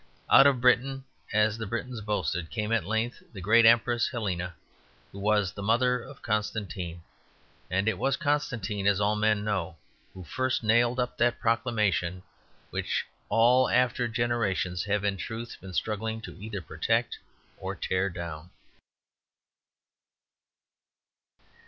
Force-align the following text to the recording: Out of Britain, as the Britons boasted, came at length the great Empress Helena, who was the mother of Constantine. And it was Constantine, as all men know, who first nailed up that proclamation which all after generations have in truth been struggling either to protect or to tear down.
Out 0.31 0.47
of 0.47 0.61
Britain, 0.61 1.03
as 1.31 1.59
the 1.59 1.67
Britons 1.67 2.01
boasted, 2.01 2.49
came 2.49 2.71
at 2.71 2.85
length 2.87 3.21
the 3.33 3.39
great 3.39 3.67
Empress 3.67 4.09
Helena, 4.09 4.55
who 5.11 5.19
was 5.19 5.51
the 5.53 5.61
mother 5.61 5.99
of 6.01 6.23
Constantine. 6.23 7.03
And 7.69 7.87
it 7.87 7.99
was 7.99 8.17
Constantine, 8.17 8.87
as 8.87 8.99
all 8.99 9.15
men 9.15 9.43
know, 9.43 9.77
who 10.15 10.23
first 10.23 10.63
nailed 10.63 10.99
up 10.99 11.19
that 11.19 11.39
proclamation 11.39 12.23
which 12.71 13.05
all 13.29 13.69
after 13.69 14.07
generations 14.07 14.85
have 14.85 15.03
in 15.03 15.17
truth 15.17 15.57
been 15.61 15.71
struggling 15.71 16.19
either 16.27 16.61
to 16.61 16.65
protect 16.65 17.19
or 17.59 17.75
to 17.75 17.87
tear 17.87 18.09
down. 18.09 18.49